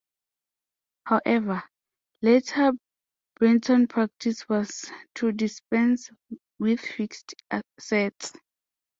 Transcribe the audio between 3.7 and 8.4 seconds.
practise was to dispense with fixed sets.